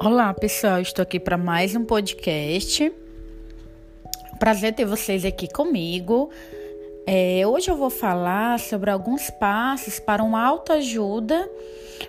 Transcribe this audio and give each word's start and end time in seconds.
Olá, 0.00 0.32
pessoal, 0.32 0.80
estou 0.80 1.02
aqui 1.02 1.18
para 1.18 1.36
mais 1.36 1.74
um 1.74 1.84
podcast. 1.84 2.92
Prazer 4.38 4.72
ter 4.72 4.84
vocês 4.84 5.24
aqui 5.24 5.52
comigo. 5.52 6.30
É, 7.04 7.44
hoje 7.44 7.68
eu 7.68 7.76
vou 7.76 7.90
falar 7.90 8.60
sobre 8.60 8.90
alguns 8.90 9.28
passos 9.28 9.98
para 9.98 10.22
uma 10.22 10.40
autoajuda 10.40 11.50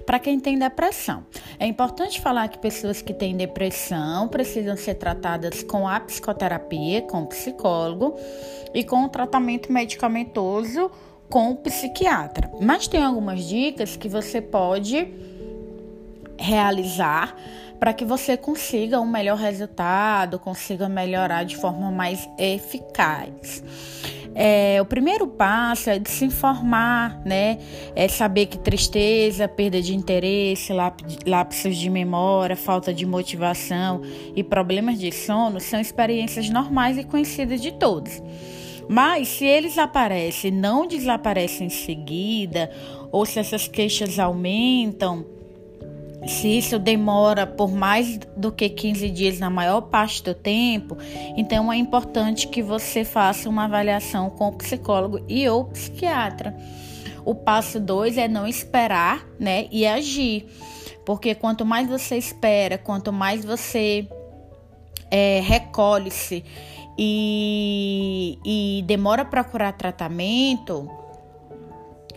para 0.05 0.19
quem 0.19 0.39
tem 0.39 0.59
depressão. 0.59 1.25
É 1.59 1.65
importante 1.65 2.21
falar 2.21 2.47
que 2.49 2.59
pessoas 2.59 3.01
que 3.01 3.11
têm 3.11 3.35
depressão 3.35 4.27
precisam 4.27 4.77
ser 4.77 4.93
tratadas 4.93 5.63
com 5.63 5.87
a 5.87 5.99
psicoterapia, 5.99 7.01
com 7.01 7.23
o 7.23 7.27
psicólogo 7.27 8.15
e 8.71 8.83
com 8.83 9.03
o 9.05 9.09
tratamento 9.09 9.73
medicamentoso 9.73 10.91
com 11.27 11.51
o 11.51 11.55
psiquiatra. 11.55 12.51
Mas 12.61 12.87
tem 12.87 13.03
algumas 13.03 13.43
dicas 13.45 13.95
que 13.95 14.07
você 14.07 14.39
pode 14.41 15.07
realizar 16.37 17.35
para 17.79 17.93
que 17.93 18.03
você 18.03 18.35
consiga 18.35 18.99
um 18.99 19.07
melhor 19.07 19.37
resultado, 19.37 20.37
consiga 20.37 20.89
melhorar 20.89 21.43
de 21.43 21.55
forma 21.55 21.89
mais 21.89 22.29
eficaz. 22.37 23.63
É, 24.35 24.79
o 24.81 24.85
primeiro 24.85 25.27
passo 25.27 25.89
é 25.89 25.97
de 25.97 26.09
se 26.09 26.23
informar, 26.23 27.19
né? 27.25 27.57
É 27.95 28.07
saber 28.07 28.45
que 28.45 28.57
tristeza, 28.57 29.47
perda 29.47 29.81
de 29.81 29.95
interesse, 29.95 30.71
lapsos 31.25 31.75
de 31.75 31.89
memória, 31.89 32.55
falta 32.55 32.93
de 32.93 33.05
motivação 33.05 34.01
e 34.35 34.43
problemas 34.43 34.99
de 34.99 35.11
sono 35.11 35.59
são 35.59 35.79
experiências 35.79 36.49
normais 36.49 36.97
e 36.97 37.03
conhecidas 37.03 37.61
de 37.61 37.71
todos. 37.71 38.21
Mas 38.87 39.27
se 39.27 39.45
eles 39.45 39.77
aparecem, 39.77 40.51
não 40.51 40.87
desaparecem 40.87 41.67
em 41.67 41.69
seguida, 41.69 42.71
ou 43.11 43.25
se 43.25 43.39
essas 43.39 43.67
queixas 43.67 44.17
aumentam, 44.17 45.25
se 46.27 46.47
isso 46.57 46.77
demora 46.77 47.47
por 47.47 47.71
mais 47.71 48.17
do 48.35 48.51
que 48.51 48.69
15 48.69 49.09
dias 49.09 49.39
na 49.39 49.49
maior 49.49 49.81
parte 49.81 50.23
do 50.23 50.33
tempo, 50.33 50.97
então 51.37 51.71
é 51.71 51.77
importante 51.77 52.47
que 52.47 52.61
você 52.61 53.03
faça 53.03 53.49
uma 53.49 53.65
avaliação 53.65 54.29
com 54.29 54.49
o 54.49 54.53
psicólogo 54.53 55.23
e 55.27 55.47
ou 55.47 55.65
psiquiatra. 55.65 56.55
O 57.25 57.33
passo 57.35 57.79
2 57.79 58.17
é 58.17 58.27
não 58.27 58.47
esperar, 58.47 59.25
né, 59.39 59.67
e 59.71 59.85
agir. 59.85 60.47
Porque 61.05 61.33
quanto 61.33 61.65
mais 61.65 61.87
você 61.87 62.17
espera, 62.17 62.77
quanto 62.77 63.11
mais 63.11 63.43
você 63.43 64.07
é, 65.09 65.39
recolhe-se 65.41 66.43
e, 66.97 68.37
e 68.45 68.83
demora 68.85 69.23
para 69.23 69.43
procurar 69.43 69.71
tratamento, 69.73 70.89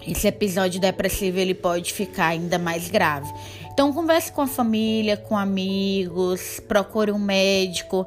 esse 0.06 0.26
episódio 0.26 0.80
depressivo 0.80 1.38
ele 1.38 1.54
pode 1.54 1.92
ficar 1.92 2.28
ainda 2.28 2.58
mais 2.58 2.88
grave. 2.88 3.32
Então 3.72 3.92
converse 3.92 4.30
com 4.30 4.42
a 4.42 4.46
família, 4.46 5.16
com 5.16 5.36
amigos, 5.36 6.60
procure 6.68 7.10
um 7.10 7.18
médico 7.18 8.06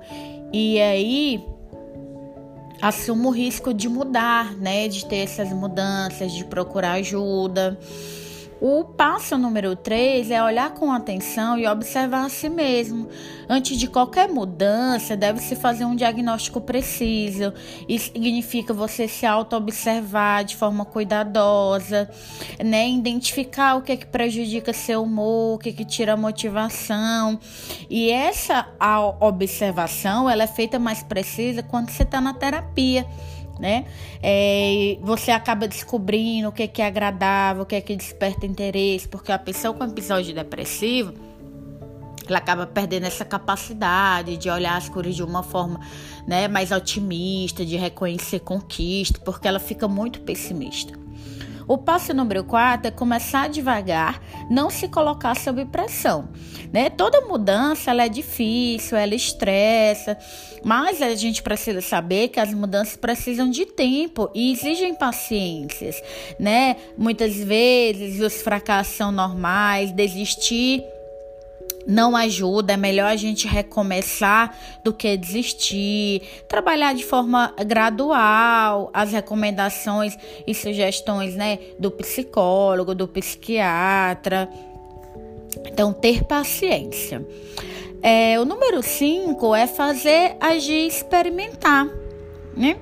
e 0.54 0.80
aí 0.80 1.44
assuma 2.82 3.30
o 3.30 3.32
risco 3.32 3.74
de 3.74 3.90
mudar, 3.90 4.56
né, 4.58 4.88
de 4.88 5.06
ter 5.06 5.18
essas 5.18 5.50
mudanças, 5.52 6.32
de 6.32 6.46
procurar 6.46 6.94
ajuda. 6.94 7.78
O 8.62 8.86
passo 8.86 9.38
número 9.38 9.76
3 9.76 10.32
é 10.32 10.42
olhar 10.42 10.74
com 10.74 10.92
atenção 10.92 11.58
e 11.58 11.68
observar 11.68 12.26
a 12.26 12.30
si 12.30 12.48
mesmo. 12.48 13.10
Antes 13.50 13.78
de 13.78 13.88
qualquer 13.88 14.30
mudança, 14.30 15.16
deve-se 15.16 15.56
fazer 15.56 15.84
um 15.84 15.96
diagnóstico 15.96 16.62
preciso. 16.62 17.54
Isso 17.88 18.12
significa 18.14 18.74
você 18.74 19.08
se 19.08 19.26
auto-observar 19.26 20.46
de 20.46 20.56
forma 20.56 20.86
cuidadosa, 20.86 22.10
né? 22.64 22.90
Identificar 22.90 23.76
o 23.76 23.82
que 23.82 23.92
é 23.92 23.98
que 23.98 24.08
prejudica 24.08 24.72
seu 24.72 25.04
humor, 25.04 25.56
o 25.56 25.60
que 25.60 25.70
é 25.70 25.74
que 25.74 25.86
tira 25.86 26.14
a 26.14 26.18
motivação. 26.18 27.38
E 27.90 28.10
essa 28.10 28.68
observação, 29.20 30.30
ela 30.30 30.44
é 30.44 30.48
feita 30.48 30.80
mais 30.80 31.04
precisa 31.04 31.62
quando 31.62 31.90
você 31.90 32.04
está 32.04 32.22
na 32.22 32.34
terapia 32.34 33.06
né? 33.60 33.86
É, 34.22 34.98
você 35.02 35.32
acaba 35.32 35.68
descobrindo 35.68 36.50
o 36.50 36.52
que 36.52 36.64
é, 36.64 36.68
que 36.68 36.82
é 36.82 36.88
agradável, 36.88 37.64
o 37.64 37.66
que 37.66 37.76
é 37.76 37.82
que 37.82 37.96
desperta 37.96 38.46
interesse, 38.46 39.08
porque 39.08 39.32
a 39.32 39.40
pessoa 39.40 39.74
com 39.74 39.84
episódio 39.84 40.34
depressivo 40.34 41.14
ela 42.28 42.40
acaba 42.40 42.66
perdendo 42.66 43.06
essa 43.06 43.24
capacidade 43.24 44.38
de 44.38 44.50
olhar 44.50 44.76
as 44.76 44.90
cores 44.90 45.16
de 45.16 45.24
uma 45.24 45.44
forma 45.44 45.80
né, 46.28 46.48
mais 46.48 46.72
otimista, 46.72 47.64
de 47.64 47.78
reconhecer 47.78 48.40
conquista, 48.40 49.20
porque 49.24 49.48
ela 49.48 49.60
fica 49.60 49.88
muito 49.88 50.22
pessimista. 50.22 51.05
O 51.68 51.78
passo 51.78 52.14
número 52.14 52.44
4 52.44 52.88
é 52.88 52.92
começar 52.92 53.50
devagar, 53.50 54.22
não 54.50 54.70
se 54.70 54.88
colocar 54.88 55.36
sob 55.36 55.66
pressão. 55.66 56.30
Né? 56.72 56.90
Toda 56.90 57.22
mudança 57.22 57.92
ela 57.92 58.06
é 58.06 58.10
difícil, 58.10 58.98
ela 58.98 59.16
estressa, 59.16 60.18
mas 60.64 61.02
a 61.02 61.16
gente 61.16 61.42
precisa 61.42 61.82
saber 61.82 62.28
que 62.30 62.40
as 62.40 62.54
mudanças 62.54 62.96
precisam 62.96 63.50
de 63.50 63.66
tempo 63.66 64.30
e 64.34 64.52
exigem 64.52 64.94
paciências. 64.94 66.02
Né? 66.40 66.76
Muitas 66.98 67.36
vezes 67.36 68.22
os 68.22 68.42
fracassos 68.42 68.96
são 68.96 69.12
normais, 69.12 69.92
desistir 69.92 70.84
não 71.88 72.16
ajuda, 72.16 72.74
é 72.74 72.78
melhor 72.78 73.08
a 73.08 73.16
gente 73.16 73.48
recomeçar 73.48 74.56
do 74.84 74.94
que 74.94 75.16
desistir, 75.16 76.22
trabalhar 76.48 76.94
de 76.94 77.04
forma 77.04 77.54
gradual 77.66 78.90
as 78.94 79.12
recomendações 79.12 80.18
e 80.48 80.54
sugestões 80.54 81.36
né, 81.36 81.60
do 81.80 81.92
psicólogo, 81.92 82.96
do 82.96 83.08
psiquiatra. 83.08 84.50
Então, 85.66 85.94
ter 85.94 86.24
paciência. 86.24 87.26
É, 88.02 88.40
o 88.40 88.46
número 88.46 88.84
5 88.84 89.56
é 89.56 89.66
fazer 89.66 90.36
agir 90.40 90.86
experimentar, 90.86 91.88
né? 92.56 92.78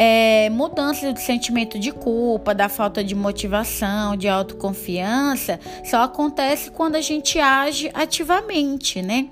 É, 0.00 0.48
mudança 0.50 1.12
do 1.12 1.18
sentimento 1.18 1.76
de 1.76 1.90
culpa, 1.90 2.54
da 2.54 2.68
falta 2.68 3.02
de 3.02 3.16
motivação, 3.16 4.16
de 4.16 4.28
autoconfiança, 4.28 5.58
só 5.84 6.04
acontece 6.04 6.70
quando 6.70 6.94
a 6.94 7.00
gente 7.00 7.40
age 7.40 7.90
ativamente, 7.92 9.02
né? 9.02 9.26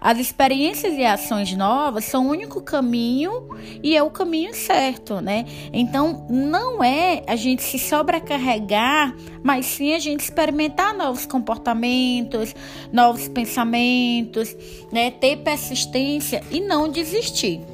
As 0.00 0.20
experiências 0.20 0.94
e 0.94 1.04
ações 1.04 1.52
novas 1.56 2.04
são 2.04 2.28
o 2.28 2.30
único 2.30 2.60
caminho 2.62 3.48
e 3.82 3.96
é 3.96 4.02
o 4.02 4.10
caminho 4.10 4.54
certo, 4.54 5.20
né? 5.20 5.44
Então, 5.72 6.24
não 6.30 6.84
é 6.84 7.24
a 7.26 7.34
gente 7.34 7.64
se 7.64 7.76
sobrecarregar, 7.76 9.16
mas 9.42 9.66
sim 9.66 9.92
a 9.92 9.98
gente 9.98 10.20
experimentar 10.20 10.94
novos 10.96 11.26
comportamentos, 11.26 12.54
novos 12.92 13.26
pensamentos, 13.26 14.54
né? 14.92 15.10
Ter 15.10 15.38
persistência 15.38 16.44
e 16.48 16.60
não 16.60 16.88
desistir. 16.88 17.71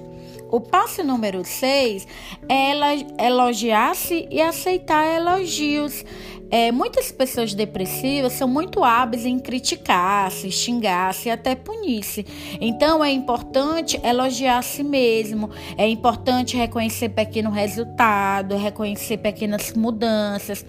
O 0.50 0.60
passo 0.60 1.04
número 1.04 1.44
6 1.44 2.06
é 2.48 3.26
elogiar-se 3.26 4.26
e 4.30 4.40
aceitar 4.40 5.06
elogios. 5.06 6.04
É, 6.50 6.72
muitas 6.72 7.12
pessoas 7.12 7.52
depressivas 7.52 8.32
são 8.32 8.48
muito 8.48 8.82
hábeis 8.82 9.26
em 9.26 9.38
criticar-se, 9.38 10.50
xingar-se 10.50 11.28
e 11.28 11.30
até 11.30 11.54
punir-se. 11.54 12.24
Então 12.58 13.04
é 13.04 13.10
importante 13.10 14.00
elogiar 14.02 14.58
a 14.58 14.62
si 14.62 14.82
mesmo, 14.82 15.50
é 15.76 15.86
importante 15.86 16.56
reconhecer 16.56 17.10
pequeno 17.10 17.50
resultado, 17.50 18.56
reconhecer 18.56 19.18
pequenas 19.18 19.74
mudanças. 19.74 20.64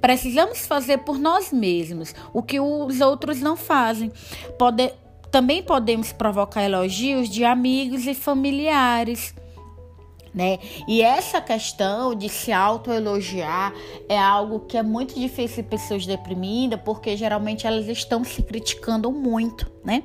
Precisamos 0.00 0.66
fazer 0.66 0.98
por 0.98 1.18
nós 1.18 1.52
mesmos 1.52 2.14
o 2.32 2.42
que 2.42 2.58
os 2.58 3.02
outros 3.02 3.42
não 3.42 3.56
fazem. 3.56 4.10
Poder 4.58 4.94
também 5.30 5.62
podemos 5.62 6.12
provocar 6.12 6.62
elogios 6.62 7.28
de 7.28 7.44
amigos 7.44 8.06
e 8.06 8.14
familiares. 8.14 9.34
Né? 10.34 10.58
E 10.86 11.02
essa 11.02 11.40
questão 11.40 12.14
de 12.14 12.28
se 12.28 12.52
autoelogiar 12.52 13.72
é 14.08 14.18
algo 14.18 14.60
que 14.60 14.76
é 14.76 14.82
muito 14.82 15.18
difícil 15.18 15.64
em 15.64 15.66
pessoas 15.66 16.06
deprimidas, 16.06 16.80
porque 16.84 17.16
geralmente 17.16 17.66
elas 17.66 17.88
estão 17.88 18.22
se 18.22 18.42
criticando 18.42 19.10
muito, 19.10 19.70
né? 19.84 20.02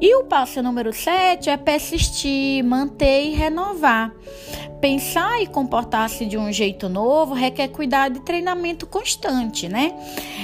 E 0.00 0.14
o 0.16 0.24
passo 0.24 0.62
número 0.62 0.92
7 0.92 1.48
é 1.48 1.56
persistir, 1.56 2.62
manter 2.62 3.24
e 3.24 3.34
renovar. 3.34 4.12
Pensar 4.86 5.42
e 5.42 5.48
comportar-se 5.48 6.24
de 6.26 6.38
um 6.38 6.52
jeito 6.52 6.88
novo 6.88 7.34
requer 7.34 7.66
cuidado 7.66 8.18
e 8.18 8.20
treinamento 8.20 8.86
constante, 8.86 9.68
né? 9.68 9.92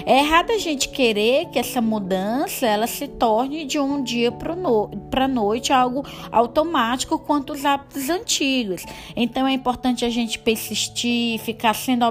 É 0.04 0.18
errado 0.18 0.50
a 0.50 0.58
gente 0.58 0.88
querer 0.88 1.46
que 1.50 1.60
essa 1.60 1.80
mudança 1.80 2.66
ela 2.66 2.88
se 2.88 3.06
torne 3.06 3.64
de 3.64 3.78
um 3.78 4.02
dia 4.02 4.32
para 4.32 4.56
no, 4.56 4.90
a 5.14 5.28
noite 5.28 5.72
algo 5.72 6.04
automático 6.32 7.20
quanto 7.20 7.52
os 7.52 7.64
hábitos 7.64 8.10
antigos. 8.10 8.84
Então 9.14 9.46
é 9.46 9.52
importante 9.52 10.04
a 10.04 10.10
gente 10.10 10.40
persistir, 10.40 11.38
ficar 11.38 11.72
sendo 11.72 12.04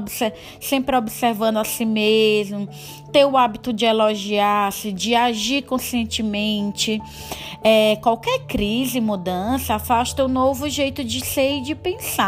sempre 0.62 0.96
observando 0.96 1.58
a 1.58 1.66
si 1.66 1.84
mesmo, 1.84 2.70
ter 3.12 3.26
o 3.26 3.36
hábito 3.36 3.74
de 3.74 3.84
elogiar-se, 3.84 4.94
de 4.94 5.14
agir 5.16 5.64
conscientemente. 5.64 7.02
É, 7.64 7.98
qualquer 7.98 8.40
crise, 8.48 9.00
mudança, 9.00 9.76
afasta 9.76 10.26
o 10.26 10.28
novo 10.28 10.68
jeito 10.68 11.04
de 11.04 11.24
ser 11.24 11.58
e 11.58 11.62
de 11.62 11.76
pensar. 11.76 12.21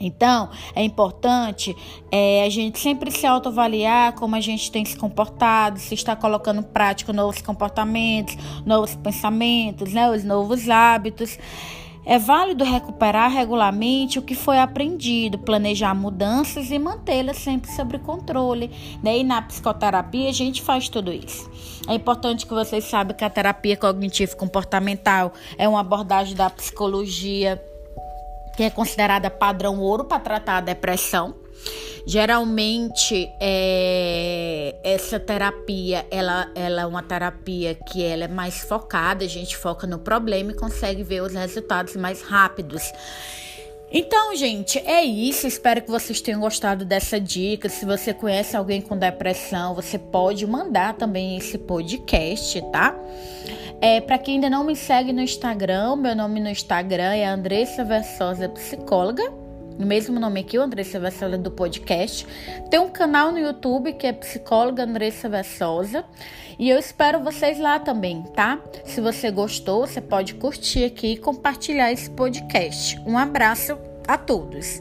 Então, 0.00 0.50
é 0.74 0.82
importante 0.82 1.74
é, 2.10 2.44
a 2.44 2.50
gente 2.50 2.78
sempre 2.78 3.10
se 3.10 3.26
autoavaliar 3.26 4.12
como 4.14 4.36
a 4.36 4.40
gente 4.40 4.70
tem 4.70 4.84
se 4.84 4.96
comportado, 4.96 5.78
se 5.78 5.94
está 5.94 6.14
colocando 6.14 6.60
em 6.60 6.64
prática 6.64 7.12
novos 7.12 7.40
comportamentos, 7.40 8.36
novos 8.64 8.94
pensamentos, 8.94 9.92
né, 9.92 10.10
os 10.10 10.22
novos 10.22 10.68
hábitos. 10.68 11.38
É 12.08 12.20
válido 12.20 12.62
recuperar 12.62 13.28
regularmente 13.32 14.16
o 14.16 14.22
que 14.22 14.36
foi 14.36 14.60
aprendido, 14.60 15.38
planejar 15.38 15.92
mudanças 15.92 16.70
e 16.70 16.78
mantê-las 16.78 17.38
sempre 17.38 17.68
sob 17.72 17.98
controle. 17.98 18.70
Né? 19.02 19.18
E 19.18 19.24
na 19.24 19.42
psicoterapia 19.42 20.28
a 20.30 20.32
gente 20.32 20.62
faz 20.62 20.88
tudo 20.88 21.12
isso. 21.12 21.50
É 21.88 21.94
importante 21.94 22.46
que 22.46 22.54
vocês 22.54 22.84
saibam 22.84 23.16
que 23.16 23.24
a 23.24 23.30
terapia 23.30 23.76
cognitivo-comportamental 23.76 25.32
é 25.58 25.68
uma 25.68 25.80
abordagem 25.80 26.36
da 26.36 26.48
psicologia 26.48 27.60
que 28.56 28.62
é 28.62 28.70
considerada 28.70 29.30
padrão 29.30 29.78
ouro 29.78 30.04
para 30.04 30.18
tratar 30.20 30.58
a 30.58 30.60
depressão. 30.60 31.34
Geralmente, 32.06 33.28
é, 33.40 34.76
essa 34.84 35.18
terapia, 35.18 36.06
ela, 36.08 36.48
ela 36.54 36.82
é 36.82 36.86
uma 36.86 37.02
terapia 37.02 37.74
que 37.74 38.02
ela 38.02 38.24
é 38.24 38.28
mais 38.28 38.60
focada, 38.60 39.24
a 39.24 39.28
gente 39.28 39.56
foca 39.56 39.86
no 39.86 39.98
problema 39.98 40.52
e 40.52 40.54
consegue 40.54 41.02
ver 41.02 41.22
os 41.22 41.34
resultados 41.34 41.96
mais 41.96 42.22
rápidos. 42.22 42.92
Então, 43.90 44.34
gente, 44.34 44.78
é 44.80 45.02
isso. 45.04 45.46
Espero 45.46 45.80
que 45.80 45.90
vocês 45.90 46.20
tenham 46.20 46.40
gostado 46.40 46.84
dessa 46.84 47.20
dica. 47.20 47.68
Se 47.68 47.84
você 47.84 48.12
conhece 48.12 48.56
alguém 48.56 48.80
com 48.80 48.96
depressão, 48.96 49.74
você 49.74 49.98
pode 49.98 50.46
mandar 50.46 50.94
também 50.94 51.36
esse 51.36 51.56
podcast, 51.56 52.60
tá? 52.72 52.96
É, 53.80 54.00
para 54.00 54.18
quem 54.18 54.36
ainda 54.36 54.48
não 54.48 54.64
me 54.64 54.74
segue 54.74 55.12
no 55.12 55.20
Instagram, 55.20 55.96
meu 55.96 56.16
nome 56.16 56.40
no 56.40 56.48
Instagram 56.48 57.14
é 57.14 57.26
Andressa 57.26 57.84
Versosa 57.84 58.48
Psicóloga. 58.48 59.30
O 59.78 59.84
mesmo 59.84 60.18
nome 60.18 60.40
aqui, 60.40 60.58
o 60.58 60.62
Andressa 60.62 60.98
Versosa 60.98 61.36
do 61.36 61.50
podcast. 61.50 62.26
Tem 62.70 62.80
um 62.80 62.88
canal 62.88 63.30
no 63.30 63.38
YouTube 63.38 63.92
que 63.92 64.06
é 64.06 64.12
Psicóloga 64.12 64.84
Andressa 64.84 65.28
Versosa. 65.28 66.04
E 66.58 66.70
eu 66.70 66.78
espero 66.78 67.22
vocês 67.22 67.58
lá 67.58 67.78
também, 67.78 68.22
tá? 68.34 68.58
Se 68.86 69.02
você 69.02 69.30
gostou, 69.30 69.86
você 69.86 70.00
pode 70.00 70.34
curtir 70.34 70.84
aqui 70.84 71.08
e 71.08 71.16
compartilhar 71.18 71.92
esse 71.92 72.08
podcast. 72.08 72.98
Um 73.06 73.18
abraço 73.18 73.76
a 74.08 74.16
todos. 74.16 74.80